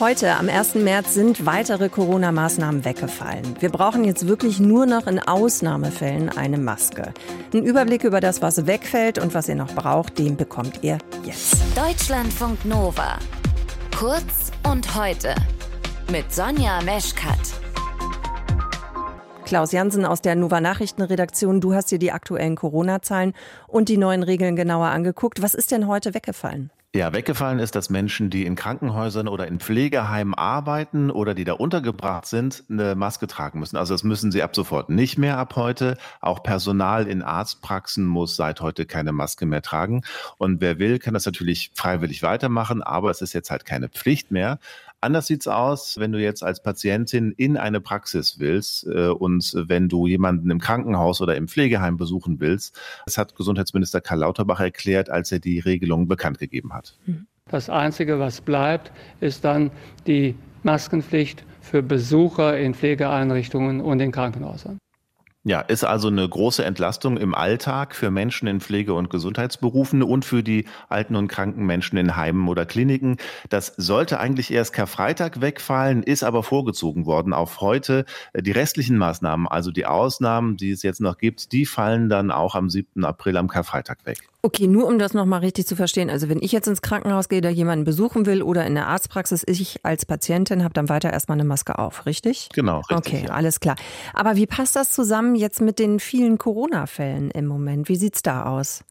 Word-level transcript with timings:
Heute, 0.00 0.36
am 0.36 0.48
1. 0.48 0.76
März, 0.76 1.14
sind 1.14 1.44
weitere 1.44 1.88
Corona-Maßnahmen 1.88 2.84
weggefallen. 2.84 3.56
Wir 3.58 3.68
brauchen 3.68 4.04
jetzt 4.04 4.28
wirklich 4.28 4.60
nur 4.60 4.86
noch 4.86 5.08
in 5.08 5.18
Ausnahmefällen 5.18 6.28
eine 6.28 6.56
Maske. 6.56 7.12
Ein 7.52 7.64
Überblick 7.64 8.04
über 8.04 8.20
das, 8.20 8.40
was 8.40 8.66
wegfällt 8.66 9.18
und 9.18 9.34
was 9.34 9.48
ihr 9.48 9.56
noch 9.56 9.74
braucht, 9.74 10.18
den 10.18 10.36
bekommt 10.36 10.80
ihr 10.82 10.98
jetzt. 11.24 11.56
Deutschlandfunk 11.76 12.64
Nova. 12.64 13.18
Kurz 13.98 14.52
und 14.70 14.94
heute. 14.94 15.34
Mit 16.12 16.32
Sonja 16.32 16.80
Meschkat. 16.82 17.38
Klaus 19.44 19.72
Jansen 19.72 20.04
aus 20.04 20.22
der 20.22 20.36
Nova 20.36 20.60
Nachrichtenredaktion, 20.60 21.60
du 21.60 21.74
hast 21.74 21.90
dir 21.90 21.98
die 21.98 22.12
aktuellen 22.12 22.54
Corona-Zahlen 22.54 23.32
und 23.66 23.88
die 23.88 23.96
neuen 23.96 24.22
Regeln 24.22 24.54
genauer 24.54 24.88
angeguckt. 24.88 25.42
Was 25.42 25.54
ist 25.54 25.72
denn 25.72 25.88
heute 25.88 26.14
weggefallen? 26.14 26.70
Ja, 26.98 27.12
weggefallen 27.12 27.60
ist, 27.60 27.76
dass 27.76 27.90
Menschen, 27.90 28.28
die 28.28 28.44
in 28.44 28.56
Krankenhäusern 28.56 29.28
oder 29.28 29.46
in 29.46 29.60
Pflegeheimen 29.60 30.34
arbeiten 30.34 31.12
oder 31.12 31.32
die 31.32 31.44
da 31.44 31.52
untergebracht 31.52 32.26
sind, 32.26 32.64
eine 32.68 32.96
Maske 32.96 33.28
tragen 33.28 33.60
müssen. 33.60 33.76
Also 33.76 33.94
das 33.94 34.02
müssen 34.02 34.32
sie 34.32 34.42
ab 34.42 34.56
sofort 34.56 34.90
nicht 34.90 35.16
mehr 35.16 35.38
ab 35.38 35.54
heute. 35.54 35.96
Auch 36.20 36.42
Personal 36.42 37.06
in 37.06 37.22
Arztpraxen 37.22 38.04
muss 38.04 38.34
seit 38.34 38.60
heute 38.60 38.84
keine 38.84 39.12
Maske 39.12 39.46
mehr 39.46 39.62
tragen. 39.62 40.02
Und 40.38 40.60
wer 40.60 40.80
will, 40.80 40.98
kann 40.98 41.14
das 41.14 41.24
natürlich 41.24 41.70
freiwillig 41.72 42.24
weitermachen, 42.24 42.82
aber 42.82 43.12
es 43.12 43.22
ist 43.22 43.32
jetzt 43.32 43.52
halt 43.52 43.64
keine 43.64 43.88
Pflicht 43.88 44.32
mehr. 44.32 44.58
Anders 45.00 45.28
sieht's 45.28 45.46
aus, 45.46 45.98
wenn 45.98 46.10
du 46.10 46.20
jetzt 46.20 46.42
als 46.42 46.60
Patientin 46.60 47.32
in 47.36 47.56
eine 47.56 47.80
Praxis 47.80 48.40
willst 48.40 48.84
äh, 48.86 49.08
und 49.08 49.54
wenn 49.54 49.88
du 49.88 50.08
jemanden 50.08 50.50
im 50.50 50.58
Krankenhaus 50.58 51.20
oder 51.20 51.36
im 51.36 51.46
Pflegeheim 51.46 51.96
besuchen 51.96 52.40
willst. 52.40 52.78
Das 53.06 53.16
hat 53.16 53.36
Gesundheitsminister 53.36 54.00
Karl 54.00 54.20
Lauterbach 54.20 54.58
erklärt, 54.58 55.08
als 55.08 55.30
er 55.30 55.38
die 55.38 55.60
Regelung 55.60 56.08
bekannt 56.08 56.38
gegeben 56.38 56.74
hat. 56.74 56.96
Mhm. 57.06 57.26
Das 57.48 57.70
Einzige, 57.70 58.18
was 58.18 58.40
bleibt, 58.40 58.92
ist 59.20 59.44
dann 59.44 59.70
die 60.06 60.34
Maskenpflicht 60.64 61.44
für 61.60 61.82
Besucher 61.82 62.58
in 62.58 62.74
Pflegeeinrichtungen 62.74 63.80
und 63.80 64.00
in 64.00 64.12
Krankenhäusern. 64.12 64.78
Ja, 65.44 65.60
ist 65.60 65.84
also 65.84 66.08
eine 66.08 66.28
große 66.28 66.64
Entlastung 66.64 67.16
im 67.16 67.32
Alltag 67.32 67.94
für 67.94 68.10
Menschen 68.10 68.48
in 68.48 68.60
Pflege- 68.60 68.94
und 68.94 69.08
Gesundheitsberufen 69.08 70.02
und 70.02 70.24
für 70.24 70.42
die 70.42 70.66
alten 70.88 71.14
und 71.14 71.28
kranken 71.28 71.64
Menschen 71.64 71.96
in 71.96 72.16
Heimen 72.16 72.48
oder 72.48 72.66
Kliniken. 72.66 73.18
Das 73.48 73.72
sollte 73.76 74.18
eigentlich 74.18 74.52
erst 74.52 74.72
Karfreitag 74.72 75.40
wegfallen, 75.40 76.02
ist 76.02 76.24
aber 76.24 76.42
vorgezogen 76.42 77.06
worden 77.06 77.32
auf 77.32 77.60
heute. 77.60 78.04
Die 78.36 78.50
restlichen 78.50 78.98
Maßnahmen, 78.98 79.46
also 79.46 79.70
die 79.70 79.86
Ausnahmen, 79.86 80.56
die 80.56 80.72
es 80.72 80.82
jetzt 80.82 81.00
noch 81.00 81.18
gibt, 81.18 81.52
die 81.52 81.66
fallen 81.66 82.08
dann 82.08 82.32
auch 82.32 82.56
am 82.56 82.68
7. 82.68 83.04
April 83.04 83.36
am 83.36 83.46
Karfreitag 83.46 84.04
weg. 84.06 84.18
Okay, 84.40 84.68
nur 84.68 84.86
um 84.86 85.00
das 85.00 85.14
nochmal 85.14 85.40
richtig 85.40 85.66
zu 85.66 85.74
verstehen. 85.74 86.10
Also 86.10 86.28
wenn 86.28 86.40
ich 86.40 86.52
jetzt 86.52 86.68
ins 86.68 86.80
Krankenhaus 86.80 87.28
gehe, 87.28 87.40
da 87.40 87.48
jemanden 87.48 87.84
besuchen 87.84 88.24
will 88.24 88.40
oder 88.40 88.64
in 88.66 88.76
der 88.76 88.86
Arztpraxis, 88.86 89.42
ich 89.46 89.84
als 89.84 90.06
Patientin 90.06 90.62
habe 90.62 90.72
dann 90.74 90.88
weiter 90.88 91.12
erstmal 91.12 91.36
eine 91.36 91.44
Maske 91.44 91.76
auf, 91.76 92.06
richtig? 92.06 92.48
Genau, 92.54 92.78
richtig. 92.78 92.96
Okay, 92.96 93.24
ja. 93.26 93.32
alles 93.32 93.58
klar. 93.58 93.74
Aber 94.14 94.36
wie 94.36 94.46
passt 94.46 94.76
das 94.76 94.92
zusammen 94.92 95.34
jetzt 95.38 95.60
mit 95.60 95.78
den 95.78 96.00
vielen 96.00 96.38
Corona-Fällen 96.38 97.30
im 97.30 97.46
Moment? 97.46 97.88
Wie 97.88 97.96
sieht's 97.96 98.22
da 98.22 98.44
aus? 98.44 98.84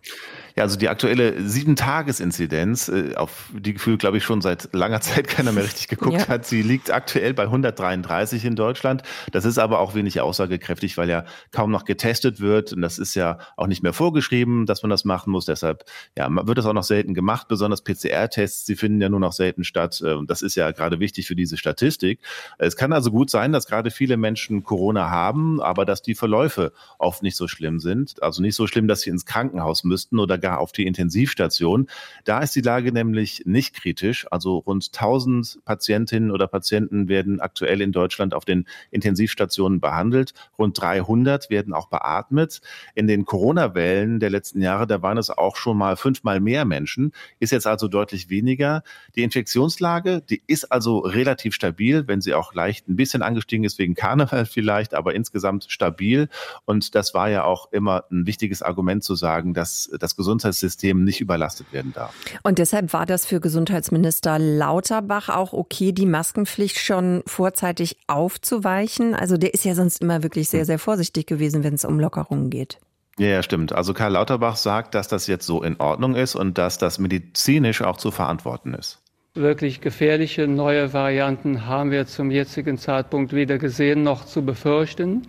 Ja, 0.55 0.63
also 0.63 0.75
die 0.75 0.89
aktuelle 0.89 1.47
Sieben-Tages-Inzidenz, 1.47 2.89
äh, 2.89 3.13
auf 3.15 3.51
die 3.53 3.73
Gefühl, 3.73 3.97
glaube 3.97 4.17
ich, 4.17 4.23
schon 4.23 4.41
seit 4.41 4.73
langer 4.73 5.01
Zeit 5.01 5.27
keiner 5.27 5.51
mehr 5.51 5.63
richtig 5.63 5.87
geguckt 5.87 6.21
ja. 6.21 6.27
hat, 6.27 6.47
sie 6.47 6.63
liegt 6.63 6.91
aktuell 6.91 7.35
bei 7.35 7.43
133 7.43 8.43
in 8.43 8.55
Deutschland. 8.55 9.03
Das 9.31 9.45
ist 9.45 9.59
aber 9.59 9.79
auch 9.79 9.93
wenig 9.93 10.19
aussagekräftig, 10.19 10.97
weil 10.97 11.09
ja 11.09 11.25
kaum 11.51 11.69
noch 11.69 11.85
getestet 11.85 12.39
wird. 12.39 12.73
Und 12.73 12.81
das 12.81 12.97
ist 12.97 13.13
ja 13.13 13.37
auch 13.55 13.67
nicht 13.67 13.83
mehr 13.83 13.93
vorgeschrieben, 13.93 14.65
dass 14.65 14.81
man 14.81 14.89
das 14.89 15.05
machen 15.05 15.31
muss. 15.31 15.45
Deshalb 15.45 15.85
ja, 16.17 16.27
wird 16.31 16.57
das 16.57 16.65
auch 16.65 16.73
noch 16.73 16.83
selten 16.83 17.13
gemacht, 17.13 17.47
besonders 17.47 17.83
PCR-Tests, 17.83 18.65
sie 18.65 18.75
finden 18.75 18.99
ja 18.99 19.09
nur 19.09 19.19
noch 19.19 19.33
selten 19.33 19.63
statt. 19.63 20.01
Äh, 20.03 20.13
und 20.13 20.31
das 20.31 20.41
ist 20.41 20.55
ja 20.55 20.71
gerade 20.71 20.99
wichtig 20.99 21.27
für 21.27 21.35
diese 21.35 21.57
Statistik. 21.57 22.19
Es 22.57 22.75
kann 22.75 22.93
also 22.93 23.11
gut 23.11 23.29
sein, 23.29 23.51
dass 23.51 23.67
gerade 23.67 23.91
viele 23.91 24.17
Menschen 24.17 24.63
Corona 24.63 25.11
haben, 25.11 25.61
aber 25.61 25.85
dass 25.85 26.01
die 26.01 26.15
Verläufe 26.27 26.73
oft 26.97 27.23
nicht 27.23 27.37
so 27.37 27.47
schlimm 27.47 27.79
sind. 27.79 28.21
Also 28.21 28.41
nicht 28.41 28.55
so 28.55 28.67
schlimm, 28.67 28.89
dass 28.89 28.99
sie 28.99 29.09
ins 29.11 29.25
Krankenhaus 29.25 29.85
müssten 29.85 30.19
oder 30.19 30.37
gar 30.37 30.59
auf 30.59 30.73
die 30.73 30.85
Intensivstation. 30.85 31.87
Da 32.25 32.39
ist 32.39 32.53
die 32.53 32.61
Lage 32.61 32.91
nämlich 32.91 33.43
nicht 33.45 33.73
kritisch. 33.73 34.27
Also 34.29 34.57
rund 34.57 34.89
1000 34.93 35.59
Patientinnen 35.63 36.31
oder 36.31 36.47
Patienten 36.47 37.07
werden 37.07 37.39
aktuell 37.39 37.79
in 37.79 37.93
Deutschland 37.93 38.33
auf 38.33 38.43
den 38.43 38.67
Intensivstationen 38.91 39.79
behandelt. 39.79 40.33
Rund 40.57 40.79
300 40.81 41.49
werden 41.49 41.73
auch 41.73 41.87
beatmet. 41.87 42.59
In 42.93 43.07
den 43.07 43.23
Corona-Wellen 43.23 44.19
der 44.19 44.29
letzten 44.29 44.61
Jahre, 44.61 44.85
da 44.85 45.01
waren 45.01 45.17
es 45.17 45.29
auch 45.29 45.55
schon 45.55 45.77
mal 45.77 45.95
fünfmal 45.95 46.41
mehr 46.41 46.65
Menschen, 46.65 47.13
ist 47.39 47.53
jetzt 47.53 47.67
also 47.67 47.87
deutlich 47.87 48.29
weniger. 48.29 48.83
Die 49.15 49.23
Infektionslage, 49.23 50.21
die 50.29 50.41
ist 50.45 50.73
also 50.73 50.99
relativ 50.99 51.53
stabil, 51.53 52.05
wenn 52.07 52.19
sie 52.19 52.33
auch 52.33 52.53
leicht 52.53 52.89
ein 52.89 52.97
bisschen 52.97 53.21
angestiegen 53.21 53.63
ist 53.63 53.79
wegen 53.79 53.95
Karneval 53.95 54.45
vielleicht, 54.57 54.93
aber 54.93 55.15
insgesamt 55.15 55.67
stabil. 55.69 56.16
Und 56.65 56.95
das 56.95 57.13
war 57.13 57.29
ja 57.29 57.43
auch 57.43 57.71
immer 57.71 58.05
ein 58.11 58.25
wichtiges 58.25 58.61
Argument 58.61 59.03
zu 59.03 59.15
sagen, 59.15 59.53
dass 59.53 59.89
das 59.99 60.15
Gesundheitssystem 60.15 61.03
nicht 61.03 61.21
überlastet 61.21 61.71
werden 61.71 61.93
darf. 61.93 62.13
Und 62.43 62.59
deshalb 62.59 62.93
war 62.93 63.05
das 63.05 63.25
für 63.25 63.39
Gesundheitsminister 63.39 64.39
Lauterbach 64.39 65.29
auch 65.29 65.53
okay, 65.53 65.91
die 65.91 66.05
Maskenpflicht 66.05 66.79
schon 66.79 67.23
vorzeitig 67.25 67.97
aufzuweichen. 68.07 69.13
Also 69.13 69.37
der 69.37 69.53
ist 69.53 69.65
ja 69.65 69.75
sonst 69.75 70.01
immer 70.01 70.23
wirklich 70.23 70.49
sehr, 70.49 70.65
sehr 70.65 70.79
vorsichtig 70.79 71.27
gewesen, 71.27 71.63
wenn 71.63 71.75
es 71.75 71.85
um 71.85 71.99
Lockerungen 71.99 72.49
geht. 72.49 72.79
Ja, 73.19 73.27
ja, 73.27 73.43
stimmt. 73.43 73.73
Also 73.73 73.93
Karl 73.93 74.11
Lauterbach 74.13 74.57
sagt, 74.57 74.93
dass 74.93 75.07
das 75.07 75.25
jetzt 75.27 75.45
so 75.45 75.63
in 75.63 75.79
Ordnung 75.79 76.15
ist 76.15 76.35
und 76.35 76.57
dass 76.57 76.77
das 76.77 76.99
medizinisch 76.99 77.81
auch 77.81 77.97
zu 77.97 78.11
verantworten 78.11 78.73
ist. 78.75 79.01
Wirklich 79.33 79.81
gefährliche 79.81 80.47
neue 80.47 80.93
Varianten 80.93 81.65
haben 81.65 81.91
wir 81.91 82.05
zum 82.05 82.31
jetzigen 82.31 82.77
Zeitpunkt 82.77 83.33
weder 83.33 83.57
gesehen 83.57 84.03
noch 84.03 84.25
zu 84.25 84.43
befürchten. 84.43 85.23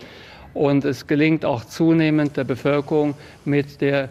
Und 0.53 0.85
es 0.85 1.07
gelingt 1.07 1.45
auch 1.45 1.65
zunehmend 1.65 2.37
der 2.37 2.43
Bevölkerung 2.43 3.15
mit 3.45 3.81
der 3.81 4.09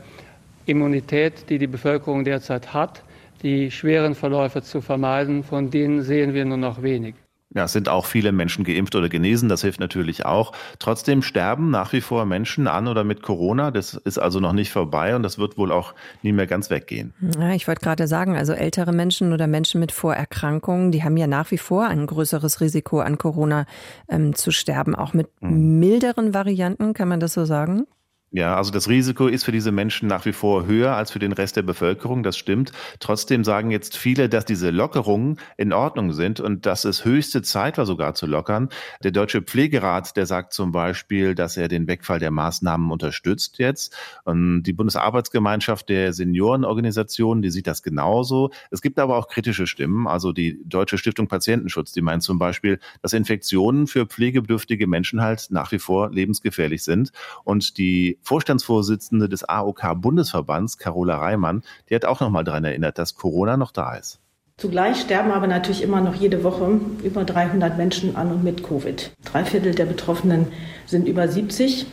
Immunität, 0.67 1.49
die 1.49 1.59
die 1.59 1.67
Bevölkerung 1.67 2.25
derzeit 2.25 2.73
hat, 2.73 3.03
die 3.43 3.71
schweren 3.71 4.15
Verläufe 4.15 4.63
zu 4.63 4.81
vermeiden. 4.81 5.43
Von 5.43 5.71
denen 5.71 6.03
sehen 6.03 6.35
wir 6.35 6.45
nur 6.45 6.59
noch 6.59 6.83
wenig. 6.83 7.15
Ja, 7.55 7.65
es 7.65 7.73
sind 7.73 7.89
auch 7.89 8.05
viele 8.05 8.31
Menschen 8.31 8.63
geimpft 8.63 8.95
oder 8.95 9.09
genesen, 9.09 9.49
das 9.49 9.63
hilft 9.63 9.81
natürlich 9.81 10.27
auch. 10.27 10.53
Trotzdem 10.79 11.23
sterben 11.23 11.71
nach 11.71 11.95
wie 11.95 12.03
vor 12.03 12.27
Menschen 12.27 12.67
an 12.67 12.89
oder 12.89 13.05
mit 13.05 13.23
Corona. 13.23 13.71
Das 13.71 13.95
ist 13.95 14.19
also 14.19 14.39
noch 14.39 14.53
nicht 14.53 14.71
vorbei 14.71 15.17
und 15.17 15.23
das 15.23 15.39
wird 15.39 15.57
wohl 15.57 15.73
auch 15.73 15.95
nie 16.23 16.33
mehr 16.33 16.47
ganz 16.47 16.69
weggehen. 16.69 17.15
Ja, 17.39 17.53
ich 17.53 17.67
wollte 17.67 17.81
gerade 17.81 18.07
sagen, 18.07 18.37
also 18.37 18.53
ältere 18.53 18.93
Menschen 18.93 19.33
oder 19.33 19.47
Menschen 19.47 19.81
mit 19.81 19.93
Vorerkrankungen, 19.93 20.93
die 20.93 21.05
haben 21.05 21.17
ja 21.17 21.27
nach 21.27 21.51
wie 21.51 21.59
vor 21.59 21.87
ein 21.87 22.07
größeres 22.07 22.61
Risiko 22.61 23.01
an 23.01 23.17
Corona 23.17 23.65
ähm, 24.11 24.35
zu 24.35 24.51
sterben, 24.51 24.95
auch 24.95 25.15
mit 25.15 25.29
mhm. 25.41 25.79
milderen 25.79 26.35
Varianten, 26.35 26.93
kann 26.93 27.09
man 27.09 27.19
das 27.19 27.33
so 27.33 27.47
sagen? 27.47 27.87
Ja, 28.31 28.57
also 28.57 28.71
das 28.71 28.91
Risiko 28.91 29.27
ist 29.27 29.45
für 29.45 29.53
diese 29.53 29.73
Menschen 29.73 30.07
nach 30.07 30.27
wie 30.27 30.35
vor 30.35 30.67
höher 30.67 30.95
als 30.95 31.11
für 31.11 31.19
den 31.19 31.33
Rest 31.33 31.57
der 31.57 31.63
Bevölkerung, 31.63 32.23
das 32.23 32.37
stimmt. 32.37 32.73
Trotzdem 33.01 33.43
sagen 33.43 33.71
jetzt 33.71 33.97
viele, 33.97 34.29
dass 34.29 34.45
diese 34.45 34.69
Lockerungen 34.69 35.39
in 35.57 35.73
Ordnung 35.73 36.13
sind 36.13 36.39
und 36.39 36.67
dass 36.67 36.85
es 36.85 37.07
höchste 37.07 37.41
Zeit 37.41 37.79
war, 37.79 37.87
sogar 37.87 38.13
zu 38.15 38.27
lockern. 38.27 38.69
Der 39.03 39.13
Deutsche 39.13 39.41
Pflegerat, 39.41 40.15
der 40.19 40.27
sagt 40.27 40.53
zum 40.53 40.73
Beispiel, 40.73 41.35
dass 41.35 41.57
er 41.57 41.69
den 41.69 41.89
Wegfall 41.89 42.19
der 42.19 42.31
Maßnahmen 42.31 42.91
unterstützt 42.91 43.59
jetzt. 43.59 43.97
Und 44.25 44.63
die 44.65 44.75
Bundesarbeitsgemeinschaft 44.75 45.89
der 45.89 46.13
Seniorenorganisationen, 46.13 47.41
die 47.41 47.51
sieht 47.51 47.67
das 47.67 47.83
genauso. 47.83 48.51
Es 48.71 48.83
gibt 48.83 48.99
aber 48.99 49.17
auch 49.17 49.29
kritische 49.29 49.67
Stimmen. 49.67 50.07
Also 50.07 50.33
die 50.35 50.61
Deutsche 50.67 50.99
Stiftung 50.99 51.29
Patientenschutz, 51.29 51.93
die 51.93 52.03
meint 52.03 52.23
zum 52.23 52.39
Beispiel, 52.39 52.79
dass 53.01 53.15
Infektionen 53.15 53.87
für 53.87 54.05
pflegebedürftige 54.05 54.87
Menschen 54.87 55.23
halt 55.23 55.47
nach 55.51 55.73
wie 55.73 55.79
vor 55.79 56.11
lebensgefährlich 56.11 56.83
sind 56.85 57.11
und 57.45 57.79
die 57.79 58.18
Vorstandsvorsitzende 58.23 59.29
des 59.29 59.49
AOK-Bundesverbands, 59.49 60.79
Carola 60.79 61.19
Reimann, 61.19 61.63
die 61.89 61.95
hat 61.95 62.05
auch 62.05 62.21
noch 62.21 62.31
mal 62.31 62.45
daran 62.45 62.65
erinnert, 62.65 62.99
dass 62.99 63.15
Corona 63.15 63.57
noch 63.57 63.73
da 63.73 63.95
ist. 63.95 64.21
Zugleich 64.59 65.01
sterben 65.01 65.31
aber 65.31 65.47
natürlich 65.47 65.83
immer 65.83 66.01
noch 66.01 66.17
jede 66.17 66.43
Woche 66.43 66.81
über 67.05 67.25
300 67.25 67.79
Menschen 67.79 68.17
an 68.17 68.33
und 68.33 68.43
mit 68.43 68.65
Covid. 68.65 69.13
Drei 69.25 69.45
Viertel 69.45 69.73
der 69.73 69.87
Betroffenen 69.87 70.49
sind 70.85 71.07
über 71.07 71.29
70. 71.29 71.87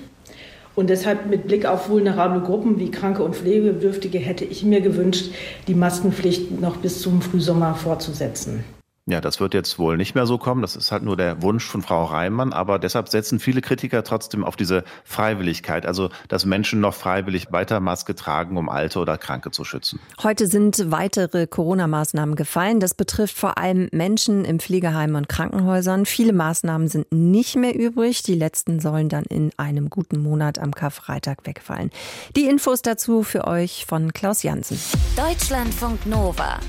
Und 0.74 0.90
deshalb 0.90 1.28
mit 1.28 1.48
Blick 1.48 1.66
auf 1.66 1.90
vulnerable 1.90 2.42
Gruppen 2.42 2.80
wie 2.80 2.92
Kranke 2.92 3.24
und 3.24 3.36
Pflegebedürftige 3.36 4.18
hätte 4.18 4.46
ich 4.46 4.64
mir 4.64 4.82
gewünscht, 4.82 5.32
die 5.68 5.76
Maskenpflicht 5.76 6.60
noch 6.60 6.78
bis 6.78 7.02
zum 7.02 7.22
Frühsommer 7.22 7.76
fortzusetzen. 7.76 8.66
Ja, 9.08 9.22
das 9.22 9.40
wird 9.40 9.54
jetzt 9.54 9.78
wohl 9.78 9.98
nicht 9.98 10.16
mehr 10.16 10.26
so 10.26 10.40
kommen. 10.40 10.64
Das 10.64 10.76
ist 10.76 10.92
halt 10.92 11.04
nur 11.04 11.16
der 11.16 11.44
Wunsch 11.44 11.64
von 11.64 11.84
Frau 11.84 12.06
Reimann. 12.06 12.54
Aber 12.54 12.80
deshalb 12.80 13.08
setzen 13.08 13.40
viele 13.40 13.62
Kritiker 13.62 14.04
trotzdem 14.04 14.44
auf 14.44 14.56
diese 14.56 14.84
Freiwilligkeit, 15.04 15.86
also 15.86 16.10
dass 16.28 16.46
Menschen 16.46 16.80
noch 16.80 16.96
freiwillig 16.96 17.52
weiter 17.52 17.80
Maske 17.80 18.16
tragen, 18.16 18.58
um 18.58 18.68
Alte 18.68 18.98
oder 18.98 19.20
Kranke 19.20 19.52
zu 19.52 19.64
schützen. 19.64 20.00
Heute 20.24 20.48
sind 20.48 20.90
weitere 20.90 21.46
Corona-Maßnahmen 21.46 22.36
gefallen. 22.36 22.80
Das 22.80 22.96
betrifft 22.96 23.38
vor 23.38 23.60
allem 23.60 23.90
Menschen 23.92 24.44
im 24.44 24.60
Pflegeheim 24.60 25.14
und 25.14 25.30
Krankenhäusern. 25.30 26.08
Viele 26.08 26.34
Maßnahmen 26.34 26.88
sind 26.88 27.12
nicht 27.12 27.58
mehr 27.58 27.76
übrig. 27.80 28.24
Die 28.24 28.34
letzten 28.34 28.80
sollen 28.80 29.10
dann 29.10 29.26
in 29.26 29.52
einem 29.58 29.92
guten 29.92 30.18
Monat 30.18 30.58
am 30.58 30.74
Karfreitag 30.74 31.46
wegfallen. 31.46 31.92
Die 32.36 32.48
Infos 32.48 32.82
dazu 32.82 33.22
für 33.22 33.46
euch 33.46 33.86
von 33.86 34.14
Klaus 34.14 34.42
Jansen. 34.42 34.80
Deutschlandfunk 35.16 36.08
Nova. 36.08 36.60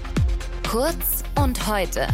Kurz 0.68 1.22
und 1.36 1.68
heute. 1.68 2.08